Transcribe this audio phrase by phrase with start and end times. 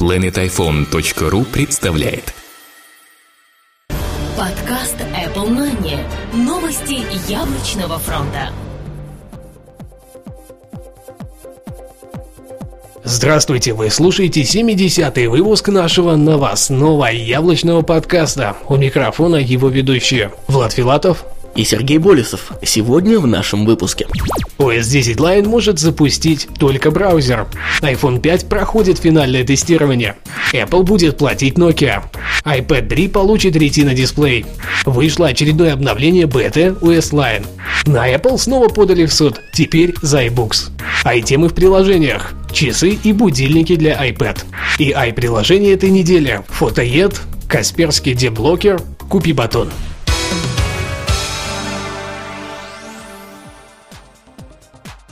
[0.00, 2.34] planetiphone.ru представляет
[4.36, 5.98] Подкаст Apple Money.
[6.34, 8.50] Новости яблочного фронта.
[13.04, 18.54] Здравствуйте, вы слушаете 70-й выпуск нашего новостного яблочного подкаста.
[18.68, 21.24] У микрофона его ведущие Влад Филатов
[21.56, 22.52] и Сергей Болесов.
[22.62, 24.06] Сегодня в нашем выпуске.
[24.58, 27.46] OS 10 Line может запустить только браузер.
[27.80, 30.16] iPhone 5 проходит финальное тестирование.
[30.52, 32.02] Apple будет платить Nokia.
[32.44, 34.46] iPad 3 получит Retina дисплей.
[34.84, 37.46] Вышло очередное обновление беты OS Line.
[37.86, 40.70] На Apple снова подали в суд, теперь за iBooks.
[41.24, 42.32] темы в приложениях.
[42.52, 44.44] Часы и будильники для iPad.
[44.78, 46.42] И i-приложение этой недели.
[46.48, 49.68] Фотоед, Касперский деблокер, Купи батон.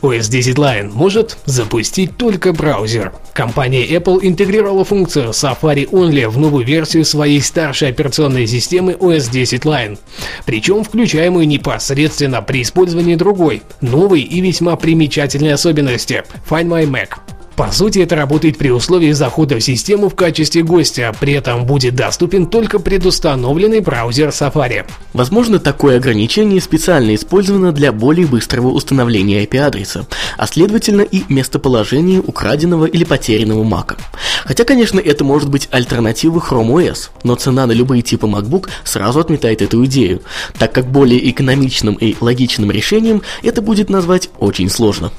[0.05, 3.15] OS 10 Line может запустить только браузер.
[3.33, 9.63] Компания Apple интегрировала функцию Safari Only в новую версию своей старшей операционной системы OS 10
[9.63, 9.99] Line,
[10.45, 17.34] причем включаемую непосредственно при использовании другой, новой и весьма примечательной особенности– Find My Mac.
[17.57, 21.95] По сути, это работает при условии захода в систему в качестве гостя, при этом будет
[21.95, 24.85] доступен только предустановленный браузер Safari.
[25.13, 32.87] Возможно, такое ограничение специально использовано для более быстрого установления IP-адреса, а следовательно и местоположения украденного
[32.87, 33.99] или потерянного Mac.
[34.45, 39.21] Хотя, конечно, это может быть альтернатива Chrome OS, но цена на любые типы MacBook сразу
[39.21, 40.23] отметает эту идею,
[40.59, 45.13] так как более экономичным и логичным решением это будет назвать очень сложно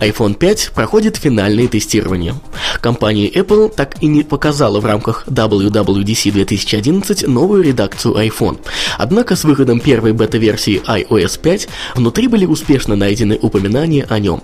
[0.00, 2.34] iPhone 5 проходит финальное тестирование.
[2.80, 8.58] Компания Apple так и не показала в рамках WWDC 2011 новую редакцию iPhone.
[8.96, 14.42] Однако с выходом первой бета-версии iOS 5 внутри были успешно найдены упоминания о нем.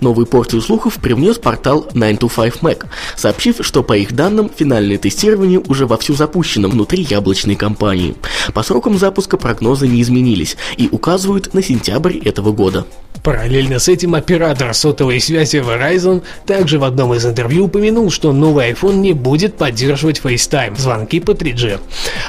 [0.00, 6.14] Новую порцию слухов привнес портал 9to5Mac, сообщив, что по их данным финальное тестирование уже вовсю
[6.14, 8.16] запущено внутри яблочной компании.
[8.52, 12.84] По срокам запуска прогнозы не изменились и указывают на сентябрь этого года.
[13.22, 18.72] Параллельно с этим оператор сотовой связи Verizon также в одном из интервью упомянул, что новый
[18.72, 21.78] iPhone не будет поддерживать FaceTime, звонки по 3G.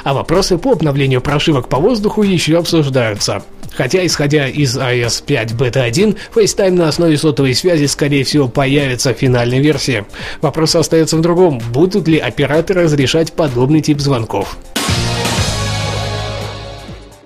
[0.04, 3.42] А вопросы по обновлению прошивок по воздуху еще обсуждаются.
[3.74, 9.14] Хотя, исходя из iOS 5 Beta 1, FaceTime на основе сотовой связи, скорее всего, появится
[9.14, 10.04] в финальной версии.
[10.42, 14.58] Вопрос остается в другом, будут ли операторы разрешать подобный тип звонков.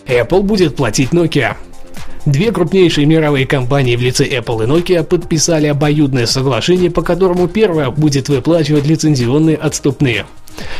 [0.06, 1.56] Apple будет платить Nokia.
[2.24, 7.90] Две крупнейшие мировые компании в лице Apple и Nokia подписали обоюдное соглашение, по которому первая
[7.90, 10.24] будет выплачивать лицензионные отступные.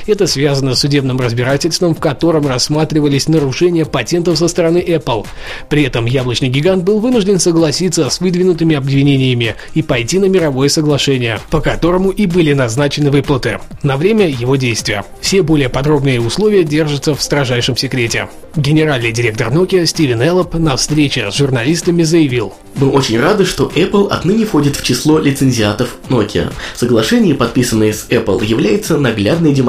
[0.06, 5.26] Это связано с судебным разбирательством, в котором рассматривались нарушения патентов со стороны Apple.
[5.68, 11.38] При этом яблочный гигант был вынужден согласиться с выдвинутыми обвинениями и пойти на мировое соглашение,
[11.50, 15.04] по которому и были назначены выплаты на время его действия.
[15.20, 18.28] Все более подробные условия держатся в строжайшем секрете.
[18.56, 22.52] Генеральный директор Nokia Стивен Эллоп на встрече с журналистами заявил.
[22.74, 26.52] Мы очень рады, что Apple отныне входит в число лицензиатов Nokia.
[26.74, 29.61] Соглашение, подписанное с Apple, является наглядной демонстрацией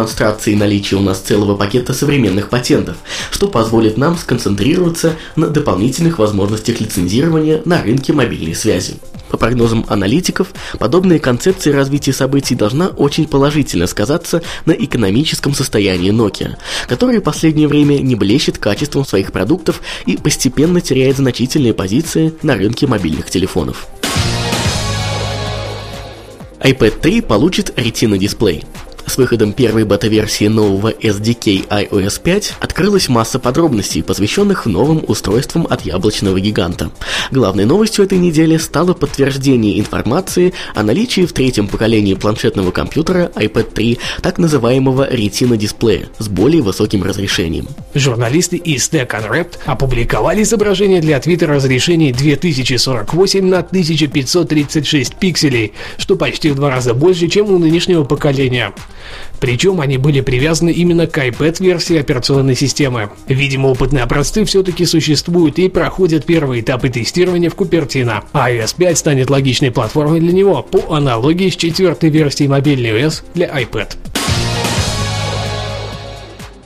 [0.55, 2.97] наличия у нас целого пакета современных патентов,
[3.31, 8.95] что позволит нам сконцентрироваться на дополнительных возможностях лицензирования на рынке мобильной связи.
[9.29, 16.57] По прогнозам аналитиков, подобная концепция развития событий должна очень положительно сказаться на экономическом состоянии Nokia,
[16.87, 22.55] которая в последнее время не блещет качеством своих продуктов и постепенно теряет значительные позиции на
[22.55, 23.87] рынке мобильных телефонов.
[26.59, 28.63] iPad 3 получит Retina дисплей.
[29.05, 35.81] С выходом первой бета-версии нового SDK iOS 5 открылась масса подробностей, посвященных новым устройствам от
[35.81, 36.89] яблочного гиганта.
[37.29, 43.73] Главной новостью этой недели стало подтверждение информации о наличии в третьем поколении планшетного компьютера iPad
[43.73, 47.67] 3 так называемого Retina дисплея с более высоким разрешением.
[47.93, 56.49] Журналисты из Tech Unwrapped опубликовали изображение для Twitter разрешений 2048 на 1536 пикселей, что почти
[56.49, 58.73] в два раза больше, чем у нынешнего поколения.
[59.39, 63.09] Причем они были привязаны именно к iPad-версии операционной системы.
[63.27, 68.23] Видимо, опытные образцы все-таки существуют и проходят первые этапы тестирования в Купертино.
[68.31, 73.23] А iOS 5 станет логичной платформой для него по аналогии с четвертой версией мобильной OS
[73.33, 74.12] для iPad.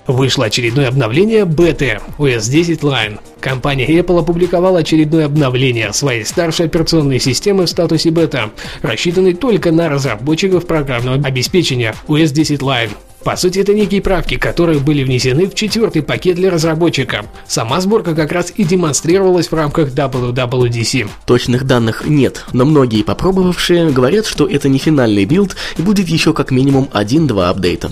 [0.08, 3.20] Вышло очередное обновление беты OS 10 Lion.
[3.42, 8.52] Компания Apple опубликовала очередное обновление своей старшей операционной системы в статусе бета,
[8.82, 12.92] рассчитанной только на разработчиков программного обеспечения OS 10 Lion.
[13.28, 17.26] По сути, это некие правки, которые были внесены в четвертый пакет для разработчика.
[17.46, 21.10] Сама сборка как раз и демонстрировалась в рамках WWDC.
[21.26, 26.32] Точных данных нет, но многие попробовавшие говорят, что это не финальный билд и будет еще
[26.32, 27.92] как минимум 1-2 апдейта.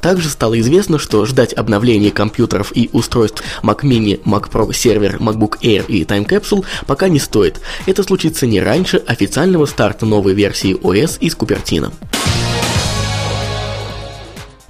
[0.00, 5.58] Также стало известно, что ждать обновления компьютеров и устройств Mac Mini, Mac Pro Server, MacBook
[5.62, 7.60] Air и Time Capsule пока не стоит.
[7.86, 11.90] Это случится не раньше официального старта новой версии OS из Купертино.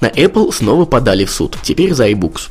[0.01, 2.51] На Apple снова подали в суд, теперь за iBooks.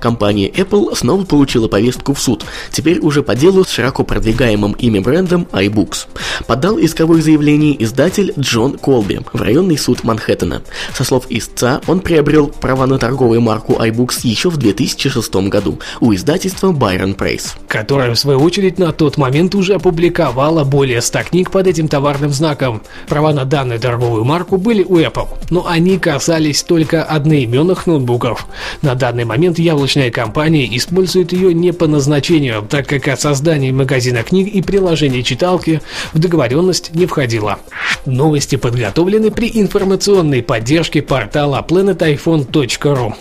[0.00, 4.98] Компания Apple снова получила повестку в суд, теперь уже по делу с широко продвигаемым ими
[4.98, 6.06] брендом iBooks.
[6.46, 10.62] Подал исковое заявление издатель Джон Колби в районный суд Манхэттена.
[10.94, 16.14] Со слов истца, он приобрел права на торговую марку iBooks еще в 2006 году у
[16.14, 17.52] издательства Byron Press.
[17.68, 22.32] Которое, в свою очередь, на тот момент уже опубликовало более 100 книг под этим товарным
[22.32, 22.82] знаком.
[23.06, 28.46] Права на данную торговую марку были у Apple, но они касались только одноименных ноутбуков.
[28.82, 34.22] На данный момент яблочная компания использует ее не по назначению, так как о создании магазина
[34.22, 35.80] книг и приложения читалки
[36.12, 37.58] в договоренность не входило.
[38.06, 43.14] Новости подготовлены при информационной поддержке портала planetiphone.ru.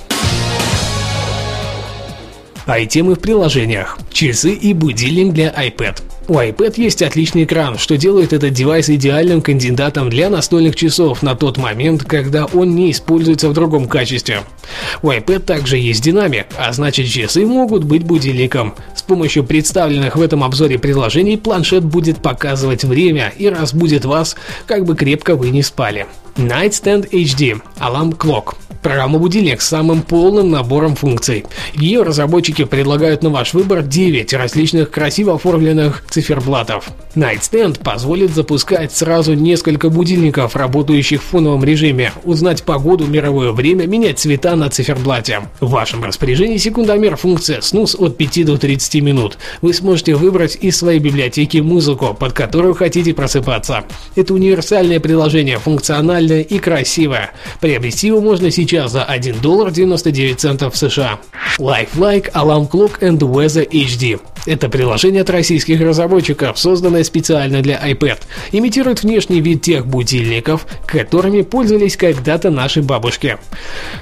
[2.66, 3.98] А и темы в приложениях.
[4.12, 6.02] Часы и будильник для iPad.
[6.30, 11.34] У iPad есть отличный экран, что делает этот девайс идеальным кандидатом для настольных часов на
[11.34, 14.42] тот момент, когда он не используется в другом качестве.
[15.02, 18.76] У iPad также есть динамик, а значит часы могут быть будильником.
[18.96, 24.36] С помощью представленных в этом обзоре приложений планшет будет показывать время и разбудит вас,
[24.68, 26.06] как бы крепко вы не спали.
[26.38, 31.46] Nightstand HD Alarm Clock Программа-будильник с самым полным набором функций.
[31.74, 36.90] Ее разработчики предлагают на ваш выбор 9 различных красиво оформленных циферблатов.
[37.16, 44.20] Nightstand позволит запускать сразу несколько будильников, работающих в фоновом режиме, узнать погоду, мировое время, менять
[44.20, 45.42] цвета на циферблате.
[45.60, 49.38] В вашем распоряжении секундомер функция снус от 5 до 30 минут.
[49.62, 53.84] Вы сможете выбрать из своей библиотеки музыку, под которую хотите просыпаться.
[54.16, 57.32] Это универсальное приложение, функциональное и красивое.
[57.60, 61.20] Приобрести его можно сейчас сейчас за 1 доллар 99 центов США.
[61.58, 64.20] Lifelike Alarm Clock and Weather HD.
[64.46, 68.20] Это приложение от российских разработчиков, созданное специально для iPad.
[68.52, 73.38] Имитирует внешний вид тех будильников, которыми пользовались когда-то наши бабушки.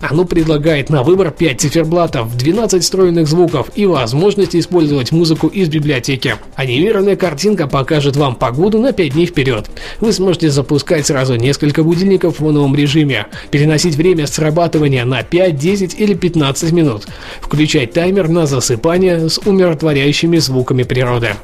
[0.01, 6.35] Оно предлагает на выбор 5 циферблатов, 12 встроенных звуков и возможность использовать музыку из библиотеки.
[6.55, 9.69] Анимированная картинка покажет вам погоду на 5 дней вперед.
[9.99, 15.99] Вы сможете запускать сразу несколько будильников в фоновом режиме, переносить время срабатывания на 5, 10
[15.99, 17.07] или 15 минут,
[17.41, 21.35] включать таймер на засыпание с умиротворяющим звучащими звуками природы.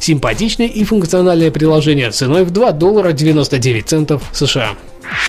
[0.00, 4.70] Симпатичное и функциональное приложение ценой в 2 доллара 99 центов США.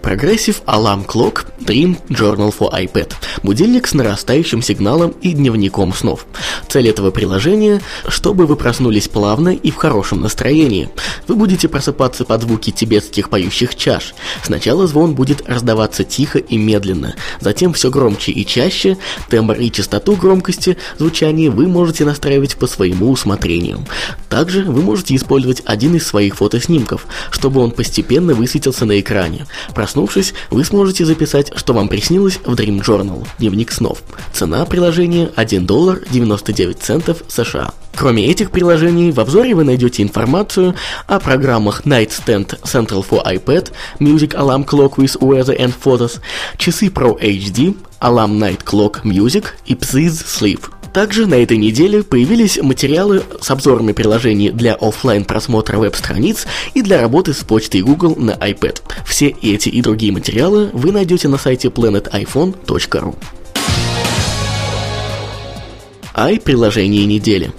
[0.02, 3.14] Progressive Alarm Clock Dream Journal for iPad.
[3.44, 6.26] Будильник с нарастающим сигналом и дневником снов.
[6.68, 10.90] Цель этого приложения– чтобы вы проснулись плавно и в хорошем настроении.
[11.28, 14.14] Вы будете просыпаться под звуки тибетских поющих чаш.
[14.44, 18.98] Сначала звон будет раздаваться тихо и медленно, затем все громче и чаще,
[19.30, 23.86] тембр и частоту громкости звучания вы можете настраивать по своему усмотрению.
[24.30, 29.46] Также вы можете использовать один из своих фотоснимков, чтобы он постепенно высветился на экране.
[29.74, 34.00] Проснувшись, вы сможете записать, что вам приснилось в Dream Journal, дневник снов.
[34.34, 37.72] Цена приложения 1 доллар 99 центов США.
[37.96, 40.76] Кроме этих приложений, в обзоре вы найдете информацию
[41.08, 46.20] о программах Nightstand Central for iPad, Music Alarm Clock with Weather and Photos,
[46.58, 50.62] часы Pro HD, Alarm Night Clock Music и Psiz Sleep–
[50.98, 57.00] также на этой неделе появились материалы с обзорами приложений для офлайн просмотра веб-страниц и для
[57.00, 58.82] работы с почтой Google на iPad.
[59.06, 63.16] Все эти и другие материалы вы найдете на сайте planetiphone.ru.
[66.16, 67.52] Ай приложение недели.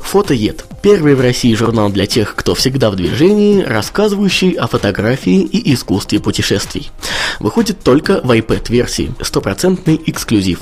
[0.00, 0.64] Фотоед.
[0.82, 6.20] Первый в России журнал для тех, кто всегда в движении, рассказывающий о фотографии и искусстве
[6.20, 6.90] путешествий.
[7.38, 10.60] Выходит только в iPad-версии, стопроцентный эксклюзив.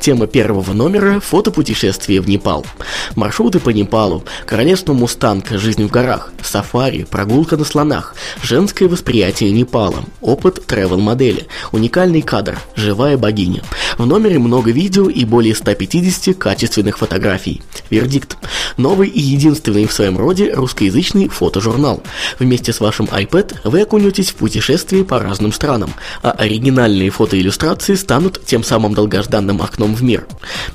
[0.00, 2.66] Тема первого номера– фотопутешествие в Непал.
[3.14, 10.02] Маршруты по Непалу, королевство Мустанг, жизнь в горах, сафари, прогулка на слонах, женское восприятие Непала,
[10.20, 13.62] опыт тревел-модели, уникальный кадр, живая богиня.
[13.98, 17.62] В номере много видео и более 150 качественных фотографий.
[17.88, 18.36] Вердикт.
[18.76, 22.02] Новый и единственный единственный в своем роде русскоязычный фотожурнал.
[22.38, 28.44] Вместе с вашим iPad вы окунетесь в путешествие по разным странам, а оригинальные фотоиллюстрации станут
[28.44, 30.26] тем самым долгожданным окном в мир.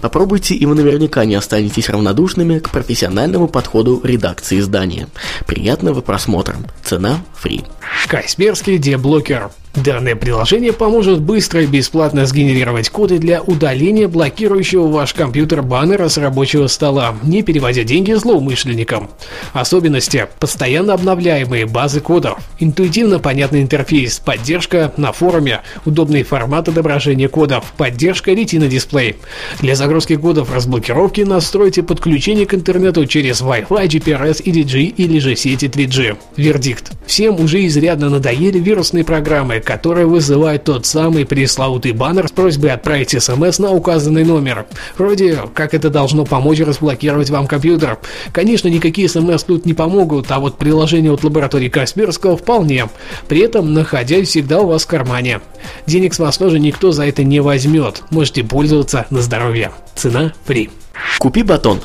[0.01, 5.07] Попробуйте, и вы наверняка не останетесь равнодушными к профессиональному подходу редакции издания.
[5.47, 6.57] Приятного просмотра.
[6.83, 7.63] Цена фри.
[8.07, 9.49] Касперский деблокер.
[9.75, 16.17] Данное приложение поможет быстро и бесплатно сгенерировать коды для удаления блокирующего ваш компьютер баннера с
[16.17, 19.09] рабочего стола, не переводя деньги злоумышленникам.
[19.51, 27.73] Особенности– постоянно обновляемые базы кодов, интуитивно понятный интерфейс, поддержка на форуме, удобный формат отображения кодов,
[27.75, 29.17] поддержка Retina дисплей.
[29.59, 35.35] Для загрузки кодов разблокировки настройте подключение к интернету через Wi-Fi, GPRS или G или же
[35.35, 36.17] сети 3G.
[36.37, 36.93] Вердикт.
[37.05, 43.21] Всем уже изрядно надоели вирусные программы, которая вызывает тот самый пресловутый баннер с просьбой отправить
[43.21, 44.65] смс на указанный номер.
[44.97, 47.97] Вроде как это должно помочь разблокировать вам компьютер.
[48.31, 52.87] Конечно, никакие смс тут не помогут, а вот приложение от лаборатории Касперского вполне.
[53.27, 55.41] При этом находясь всегда у вас в кармане.
[55.87, 58.03] Денег с вас тоже никто за это не возьмет.
[58.11, 59.71] Можете пользоваться на здоровье.
[59.95, 60.69] Цена фри.
[61.17, 61.81] Купи батон.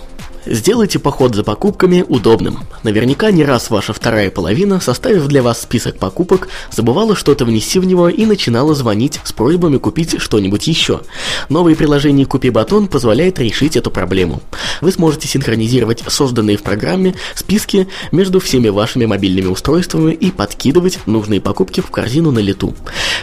[0.47, 2.61] Сделайте поход за покупками удобным.
[2.83, 7.85] Наверняка не раз ваша вторая половина, составив для вас список покупок, забывала что-то внести в
[7.85, 11.03] него и начинала звонить с просьбами купить что-нибудь еще.
[11.51, 14.41] Новое приложение «Купи батон» позволяет решить эту проблему.
[14.81, 21.43] Вы сможете синхронизировать созданные в программе списки между всеми вашими мобильными устройствами и подкидывать нужные
[21.43, 22.75] покупки в корзину на лету.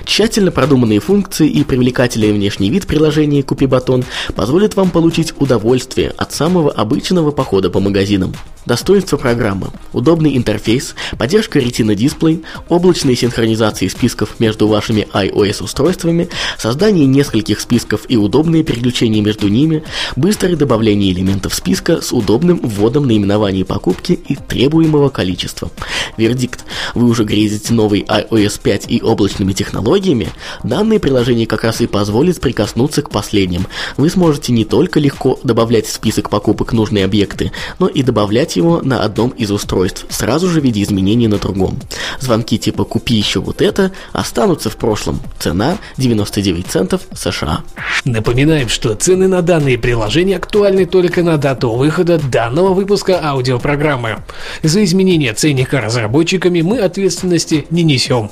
[0.05, 4.05] Тщательно продуманные функции и привлекательный внешний вид приложения «Купи батон»
[4.35, 8.33] позволят вам получить удовольствие от самого обычного обычного похода по магазинам.
[8.65, 9.69] Достоинства программы.
[9.93, 18.01] Удобный интерфейс, поддержка Retina Display, облачные синхронизации списков между вашими iOS устройствами, создание нескольких списков
[18.09, 19.83] и удобные переключения между ними,
[20.17, 25.71] быстрое добавление элементов списка с удобным вводом наименований покупки и требуемого количества.
[26.17, 26.65] Вердикт.
[26.93, 30.27] Вы уже грезите новый iOS 5 и облачными технологиями?
[30.65, 33.65] Данное приложение как раз и позволит прикоснуться к последним.
[33.95, 38.81] Вы сможете не только легко добавлять в список покупок нужные объекты, но и добавлять его
[38.81, 41.79] на одном из устройств, сразу же в виде изменений на другом.
[42.19, 45.19] Звонки типа «купи еще вот это» останутся в прошлом.
[45.39, 47.61] Цена 99 центов США.
[48.05, 54.17] Напоминаем, что цены на данные приложения актуальны только на дату выхода данного выпуска аудиопрограммы.
[54.63, 58.31] За изменение ценника разработчиками мы ответственности не несем.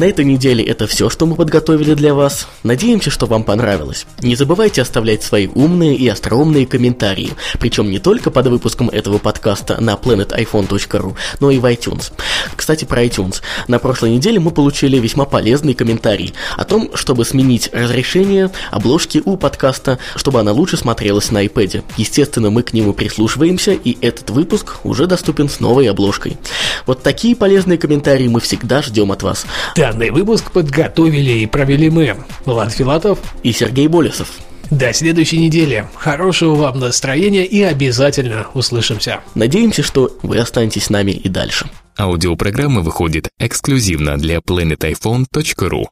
[0.00, 2.48] На этой неделе это все, что мы подготовили для вас.
[2.62, 4.06] Надеемся, что вам понравилось.
[4.22, 9.78] Не забывайте оставлять свои умные и остроумные комментарии, причем не только под выпуском этого подкаста
[9.78, 12.12] на planetiphone.ru, но и в iTunes.
[12.56, 13.42] Кстати, про iTunes.
[13.68, 19.36] На прошлой неделе мы получили весьма полезный комментарий о том, чтобы сменить разрешение обложки у
[19.36, 21.84] подкаста, чтобы она лучше смотрелась на iPad.
[21.98, 26.38] Естественно, мы к нему прислушиваемся, и этот выпуск уже доступен с новой обложкой.
[26.86, 29.44] Вот такие полезные комментарии мы всегда ждем от вас.
[29.90, 34.38] Данный выпуск подготовили и провели мы, Влад Филатов и Сергей Болесов.
[34.70, 35.84] До следующей недели.
[35.96, 39.18] Хорошего вам настроения и обязательно услышимся.
[39.34, 41.68] Надеемся, что вы останетесь с нами и дальше.
[41.98, 45.86] Аудиопрограмма выходит эксклюзивно для planetiphone.ru.